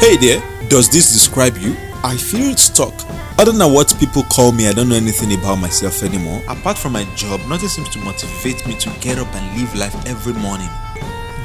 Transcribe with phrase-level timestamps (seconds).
[0.00, 1.76] Hey there, does this describe you?
[2.04, 2.94] I feel stuck.
[3.36, 6.40] Other than what people call me, I don't know anything about myself anymore.
[6.46, 9.94] Apart from my job, nothing seems to motivate me to get up and live life
[10.06, 10.68] every morning.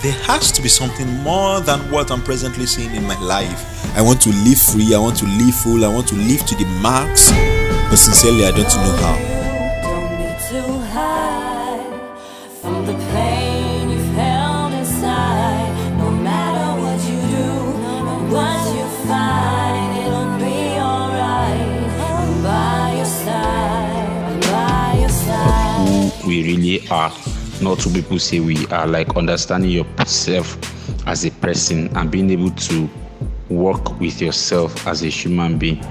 [0.03, 3.97] There has to be something more than what I'm presently seeing in my life.
[3.97, 6.55] I want to live free, I want to live full, I want to live to
[6.55, 7.31] the max,
[7.89, 9.32] but sincerely, I don't know how.
[26.33, 27.13] We really are,
[27.61, 28.87] not who people say we are.
[28.87, 30.57] Like understanding yourself
[31.07, 32.89] as a person and being able to
[33.49, 35.83] work with yourself as a human being.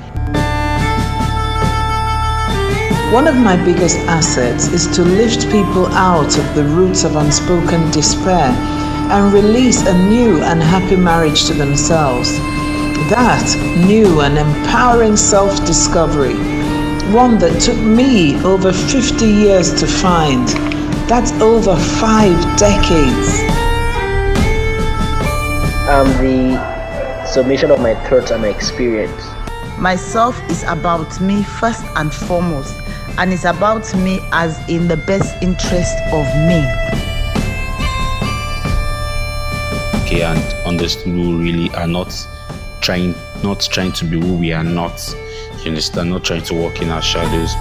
[3.12, 7.88] One of my biggest assets is to lift people out of the roots of unspoken
[7.92, 8.50] despair
[9.14, 12.32] and release a new and happy marriage to themselves.
[13.10, 13.46] That
[13.86, 16.34] new and empowering self discovery,
[17.10, 20.48] one that took me over 50 years to find.
[21.08, 23.52] That's over five decades.
[25.88, 29.22] um, the submission of my thoughts and my experience.
[29.78, 32.74] Myself is about me first and foremost,
[33.18, 36.64] and it's about me as in the best interest of me.
[40.04, 42.14] Okay, and understand who we really are not
[42.80, 44.98] trying not trying to be who we are not.
[45.64, 46.10] You understand?
[46.10, 47.54] Not trying to walk in our shadows.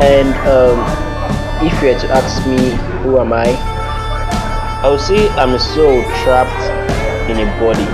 [0.00, 0.80] And um,
[1.66, 2.70] if you were to ask me,
[3.02, 3.52] who am I?
[4.82, 7.84] I would say I'm a soul trapped in a body.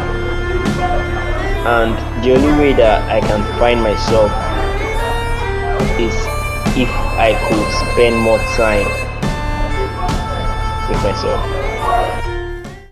[1.67, 4.31] And the only way that I can find myself
[5.99, 6.15] is
[6.79, 8.87] if I could spend more time
[10.89, 12.32] with myself.